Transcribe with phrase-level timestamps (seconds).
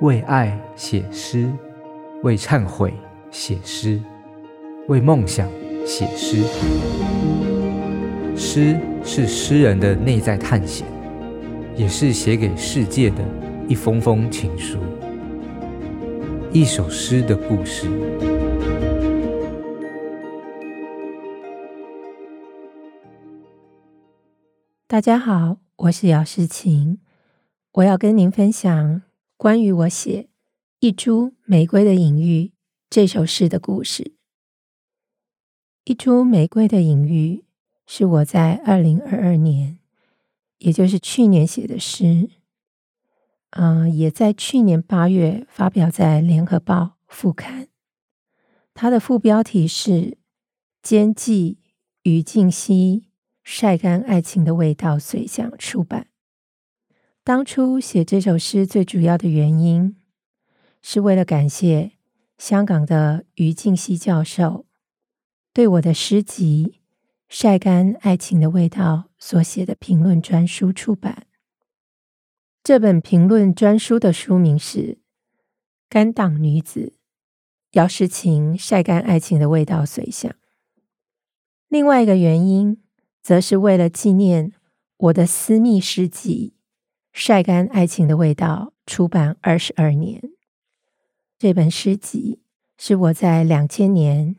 [0.00, 1.48] 为爱写诗，
[2.24, 2.92] 为忏悔
[3.30, 4.02] 写诗，
[4.88, 5.48] 为梦想
[5.86, 6.42] 写诗。
[8.36, 10.84] 诗是诗人的内在探险，
[11.76, 13.18] 也是写给世界的
[13.68, 14.78] 一封封情书。
[16.52, 17.88] 一首诗的故事。
[24.88, 26.98] 大家好，我是姚诗晴，
[27.74, 29.02] 我要跟您分享
[29.44, 30.22] 关于我写
[30.80, 32.44] 《一株玫瑰的隐喻》
[32.88, 34.02] 这首诗的故事。
[35.84, 37.42] 《一株玫瑰的隐喻》
[37.86, 39.78] 是我在二零二二年，
[40.60, 42.30] 也就是去年写的诗，
[43.50, 47.68] 嗯、也在去年八月发表在《联合报》副刊。
[48.72, 50.16] 它的副标题是
[50.82, 51.58] “兼寄
[52.04, 53.10] 余静溪”。
[53.44, 56.06] 晒干爱情的味道，随想出版。
[57.24, 59.96] 当初写这首诗最主要的原因，
[60.82, 61.92] 是为了感谢
[62.36, 64.66] 香港的余静熙教授
[65.54, 66.74] 对我的诗集
[67.28, 71.26] 《晒干爱情的味道》所写的评论专书出版。
[72.62, 74.78] 这本评论专书的书名是
[75.88, 76.92] 《干档女子
[77.72, 80.30] 姚诗晴晒干爱情的味道随想》。
[81.68, 82.80] 另外一个原因。
[83.24, 84.52] 则是为了纪念
[84.98, 86.52] 我的私密诗集
[87.16, 90.20] 《晒干爱情的味道》出版二十二年。
[91.38, 92.40] 这本诗集
[92.76, 94.34] 是我在两千年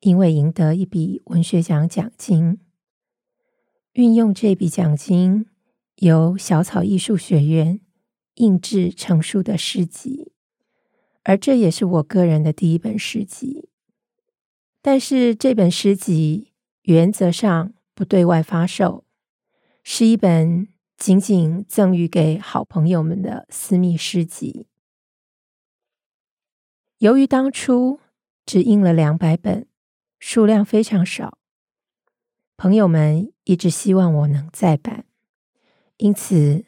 [0.00, 2.58] 因为赢得一笔文学奖奖金，
[3.92, 5.46] 运用这笔奖金
[5.98, 7.80] 由小草艺术学院
[8.34, 10.32] 印制成书的诗集，
[11.22, 13.68] 而这也是我个人的第一本诗集。
[14.82, 16.52] 但是这本诗集
[16.82, 19.04] 原则上，不对外发售，
[19.84, 20.66] 是一本
[20.98, 24.66] 仅仅赠予给好朋友们的私密诗集。
[26.98, 28.00] 由于当初
[28.44, 29.68] 只印了两百本，
[30.18, 31.38] 数量非常少，
[32.56, 35.06] 朋友们一直希望我能再版，
[35.98, 36.64] 因此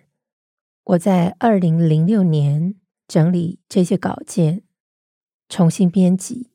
[0.84, 2.76] 我在二零零六年
[3.08, 4.62] 整理这些稿件，
[5.48, 6.52] 重新编辑。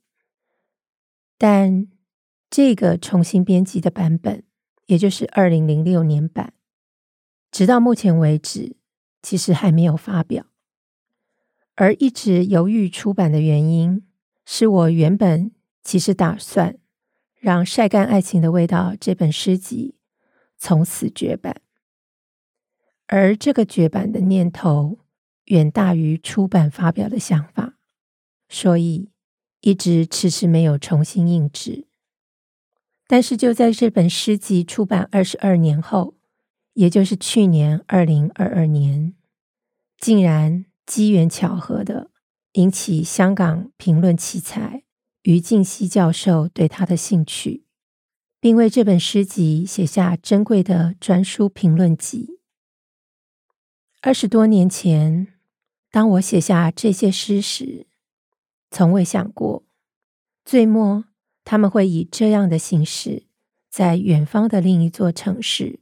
[1.38, 1.90] 但
[2.50, 4.46] 这个重新编辑的版本，
[4.85, 6.53] 也就是二零零六年版，
[7.55, 8.75] 直到目前为止，
[9.21, 10.47] 其实还没有发表。
[11.75, 14.05] 而一直犹豫出版的原因，
[14.45, 16.77] 是我原本其实打算
[17.39, 19.95] 让《晒干爱情的味道》这本诗集
[20.57, 21.61] 从此绝版，
[23.07, 24.97] 而这个绝版的念头
[25.45, 27.77] 远大于出版发表的想法，
[28.49, 29.11] 所以
[29.61, 31.87] 一直迟迟没有重新印制。
[33.07, 36.15] 但是就在这本诗集出版二十二年后，
[36.75, 39.13] 也就是去年二零二二年，
[39.97, 42.12] 竟然机缘巧合的
[42.53, 44.84] 引起香港评论奇才
[45.24, 47.66] 余静溪教授对他的兴趣，
[48.40, 52.40] 并为这本诗集写下珍贵的专书评论集。
[54.02, 55.28] 二十多年前，
[55.90, 57.88] 当我写下这些诗时，
[58.69, 59.64] 从未想过，
[60.46, 61.06] 最末。
[61.47, 63.28] 他们会以这样的形式，
[63.69, 65.80] 在远方的另一座城市，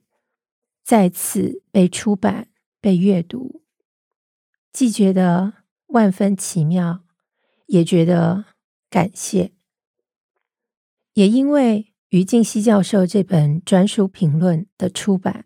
[0.83, 2.49] 再次被出版、
[2.79, 3.63] 被阅读，
[4.71, 5.53] 既觉得
[5.87, 7.03] 万分奇妙，
[7.67, 8.45] 也觉得
[8.89, 9.53] 感谢。
[11.13, 15.45] 也因为于静熙教授这本专书评论的出版，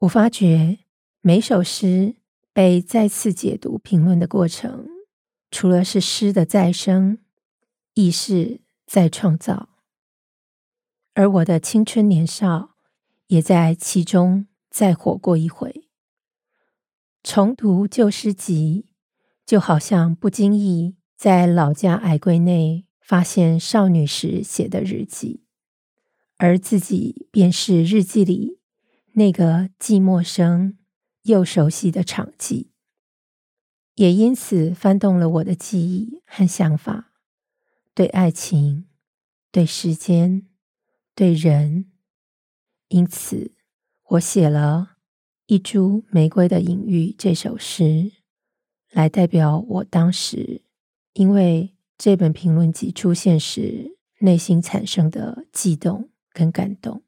[0.00, 0.80] 我发觉
[1.20, 2.16] 每首诗
[2.52, 4.86] 被再次解读、评论的过程，
[5.50, 7.18] 除了是诗的再生，
[7.94, 8.62] 亦是。
[8.90, 9.68] 再创造，
[11.14, 12.74] 而我的青春年少
[13.30, 15.88] 也在其中再活过一回。
[17.22, 18.86] 重读旧诗集，
[19.46, 25.44] 就好像不经意在老家矮柜内发现少女时写的日记，
[26.38, 28.58] 而自己便是日记里
[29.12, 30.78] 那个既陌生
[31.22, 32.70] 又熟悉的场景，
[33.94, 37.12] 也因此翻动了我的记忆和想法。
[37.94, 38.86] 对爱情，
[39.52, 40.48] 对时间，
[41.14, 41.89] 对人，
[42.90, 43.52] 因此
[44.08, 44.96] 我写了
[45.46, 48.10] 一株玫瑰的隐喻这首诗，
[48.90, 50.62] 来代表我当时
[51.12, 57.04] 因为这本评论集出现时内心产生的悸动跟感动。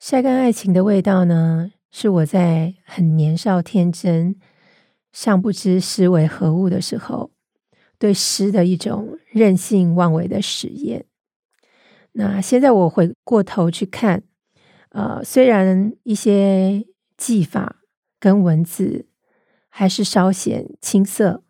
[0.00, 4.40] 晒干爱情的味道呢，是我在很年少天真、
[5.12, 7.30] 尚不知诗为何物的时候。
[7.98, 11.06] 对诗的一种任性妄为的实验。
[12.12, 14.22] 那现在我回过头去看，
[14.90, 16.86] 呃，虽然一些
[17.16, 17.76] 技法
[18.20, 19.06] 跟文字
[19.68, 21.42] 还是稍显青涩，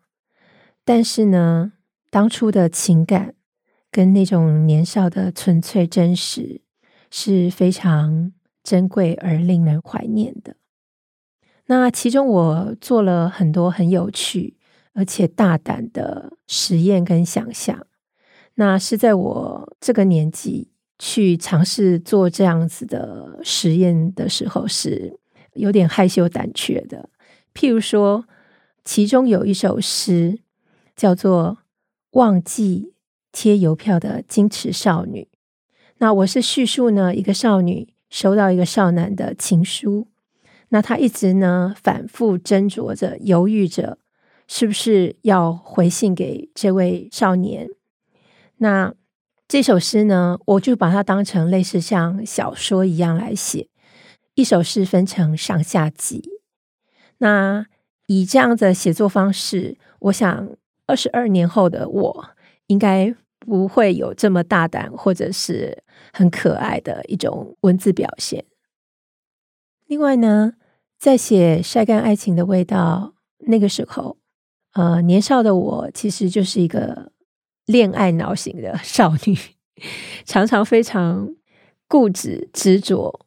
[0.85, 1.73] 但是呢，
[2.09, 3.35] 当初的情感
[3.91, 6.61] 跟那种年少的纯粹真实
[7.11, 8.31] 是非常
[8.63, 10.55] 珍贵而令人怀念的。
[11.65, 14.57] 那其中我做了很多很有趣
[14.93, 17.87] 而且大胆的实验跟想象，
[18.55, 25.19] 那是在我这个年纪去尝试做这样子的实验的时候，是
[25.53, 27.09] 有点害羞胆怯的。
[27.53, 28.25] 譬如说，
[28.85, 30.39] 其中有一首诗
[30.95, 31.57] 叫做
[32.19, 32.93] 《忘记
[33.31, 35.27] 贴邮票的矜持少女》。
[35.97, 40.07] 那我是叙述呢，一个少女收到一个少男的情书，
[40.69, 43.97] 那她一直呢反复斟酌着，犹豫着
[44.47, 47.69] 是不是要回信给这位少年。
[48.63, 48.93] 那
[49.45, 53.67] 这首诗呢，我就把它当成类似像小说一样来写。
[54.35, 56.39] 一首诗分成上下集。
[57.17, 57.65] 那
[58.07, 60.49] 以这样的写作方式，我想
[60.87, 62.25] 二十二年后的我
[62.67, 65.83] 应该不会有这么大胆或者是
[66.13, 68.45] 很可爱的一种文字表现。
[69.87, 70.53] 另外呢，
[70.97, 73.15] 在写《晒干爱情的味道》
[73.47, 74.17] 那个时候，
[74.71, 77.11] 呃，年少的我其实就是一个
[77.65, 79.37] 恋爱脑型的少女，
[80.25, 81.35] 常常非常
[81.87, 83.25] 固执执着。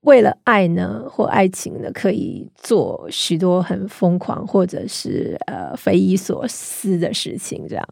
[0.00, 7.88] 为了爱呢，或爱情呢，可以做许多很疯狂或者是呃匪夷所思的事情，这样。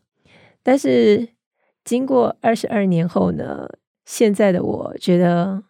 [0.62, 1.28] 但是
[1.84, 3.66] 经过二十二年后呢，
[4.04, 5.62] 现在的我觉得，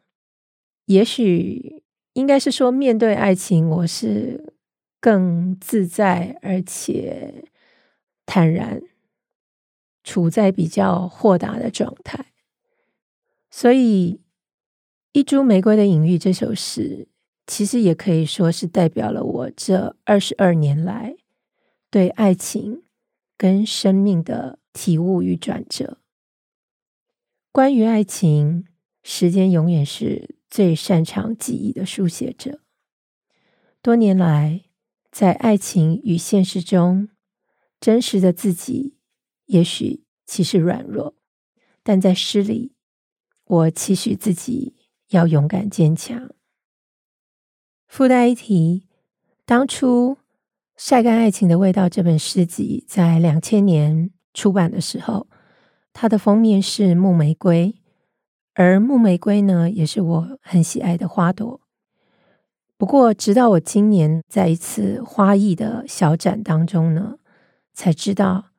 [0.86, 1.84] 也许
[2.14, 4.52] 应该是说，面对爱情，我是
[5.00, 7.44] 更自在而且
[8.26, 8.82] 坦然，
[10.02, 12.32] 处在比较豁达的状态，
[13.50, 14.20] 所以。
[15.14, 17.06] 一株玫瑰的隐喻这首诗，
[17.46, 21.16] 其实也可以说是代表了我这二十二年来
[21.90, 22.84] 对爱情
[23.36, 25.98] 跟生命的体悟与转折。
[27.52, 28.64] 关于爱情，
[29.02, 32.60] 时间永远是最擅长记忆的书写者。
[33.82, 34.62] 多年来，
[35.10, 37.10] 在爱情与现实中，
[37.78, 38.96] 真实的自己
[39.52, 41.14] 也许其实软弱，
[41.82, 42.74] 但在诗里，
[43.44, 44.76] 我期许自己。
[45.12, 46.30] 要勇敢坚强。
[47.86, 48.88] 附带一提，
[49.44, 50.14] 当初
[50.74, 55.26] 《晒干爱情的味道》这本诗集在两千年出版的时候，
[55.92, 57.74] 它的封面是木玫瑰，
[58.54, 61.60] 而木玫瑰呢，也是我很喜爱的花朵。
[62.78, 67.18] 不过，直到我今年在一次花艺的小展当中呢，
[67.74, 68.51] 才知道，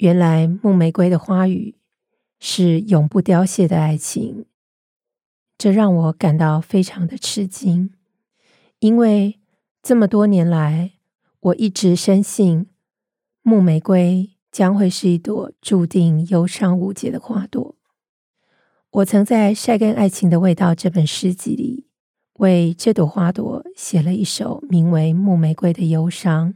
[0.00, 1.74] 原来木玫瑰的花语
[2.38, 4.46] 是永不凋谢的爱情。
[5.58, 7.92] 这让我感到非常的吃惊，
[8.78, 9.38] 因为
[9.82, 10.92] 这么多年来，
[11.40, 12.68] 我一直深信
[13.42, 17.76] 木玫瑰将会是一朵注定忧伤无解的花朵。
[18.92, 21.84] 我曾在《晒干爱情的味道》这本诗集里，
[22.38, 26.54] 为这朵花朵写了一首名为《木玫瑰》的忧伤，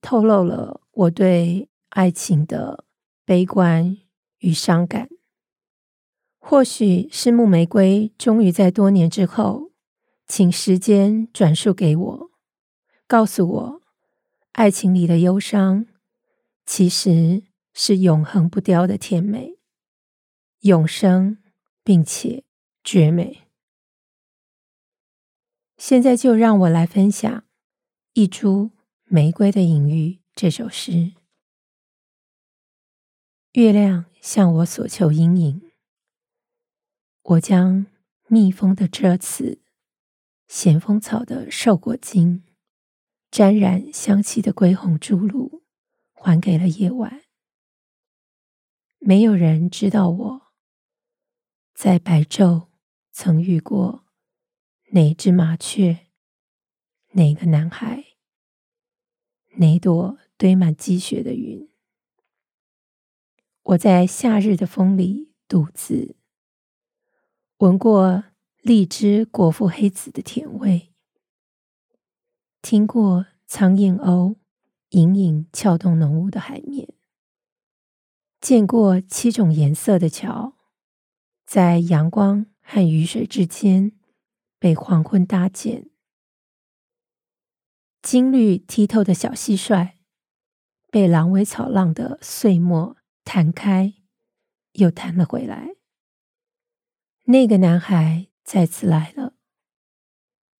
[0.00, 2.86] 透露了我对爱情的
[3.26, 3.98] 悲观
[4.38, 5.10] 与伤感。
[6.38, 9.72] 或许是木玫瑰终于在多年之后，
[10.26, 12.30] 请时间转述给我，
[13.06, 13.82] 告诉我，
[14.52, 15.86] 爱情里的忧伤
[16.64, 17.42] 其实
[17.74, 19.58] 是永恒不凋的甜美，
[20.60, 21.36] 永生
[21.84, 22.44] 并且
[22.82, 23.42] 绝美。
[25.76, 27.30] 现在就让我来分享
[28.14, 28.70] 《一株
[29.04, 31.12] 玫瑰的隐喻》这首诗。
[33.52, 35.70] 月亮向我索求阴影。
[37.20, 37.84] 我将
[38.28, 39.60] 蜜蜂的蛰刺、
[40.48, 42.44] 咸丰草的瘦果茎、
[43.30, 45.62] 沾染香气的归红珠露，
[46.14, 47.24] 还给了夜晚。
[48.98, 50.52] 没有人知道我
[51.74, 52.68] 在白昼
[53.10, 54.06] 曾遇过
[54.92, 56.06] 哪只麻雀、
[57.10, 58.02] 哪个男孩、
[59.56, 61.68] 哪朵堆满积雪的云。
[63.72, 66.16] 我在夏日的风里独自。
[67.58, 68.24] 闻过
[68.60, 70.92] 荔枝果腹黑子的甜味，
[72.60, 74.36] 听过苍艳鸥
[74.90, 76.92] 隐隐撬动浓雾的海面，
[78.40, 80.56] 见过七种颜色的桥，
[81.46, 83.92] 在阳光和雨水之间
[84.58, 85.88] 被黄昏搭建，
[88.02, 89.92] 金绿剔透的小蟋蟀
[90.90, 93.94] 被狼尾草浪的碎末弹开，
[94.72, 95.76] 又弹了回来。
[97.24, 99.34] 那个男孩再次来了，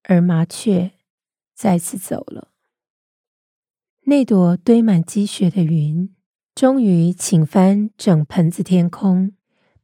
[0.04, 0.92] 而麻雀
[1.54, 2.52] 再次走了。
[4.02, 6.14] 那朵堆满积雪的云，
[6.54, 9.36] 终于倾翻整盆子天空，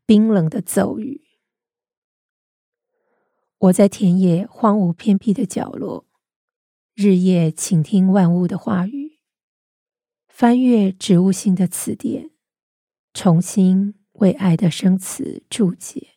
[0.07, 1.23] 冰冷的骤雨。
[3.59, 6.07] 我在田野荒芜偏僻的角落，
[6.95, 9.19] 日夜倾听万物的话语，
[10.29, 12.31] 翻阅植物性的词典，
[13.21, 16.11] 重新为爱的生词注解。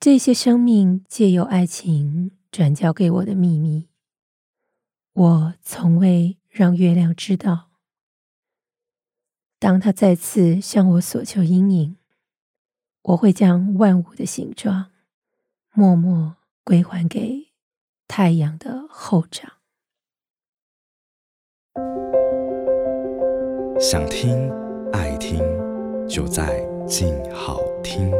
[0.00, 3.90] 这些生命借由爱情转交给我的秘密，
[5.12, 7.68] 我从未让月亮知道。
[9.58, 11.98] 当他再次向我索求阴影，
[13.02, 14.90] 我会将万物的形状
[15.74, 17.48] 默默归还给
[18.08, 19.52] 太阳的后长。
[23.78, 24.50] 想听
[24.92, 25.40] 爱听，
[26.08, 28.10] 就在静好听。